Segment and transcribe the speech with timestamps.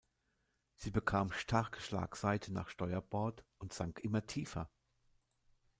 [0.77, 4.67] Sie bekam starke Schlagseite nach Steuerbord und sank immer tiefer.